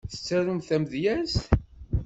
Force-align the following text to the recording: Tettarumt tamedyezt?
Tettarumt 0.11 0.65
tamedyezt? 0.67 1.41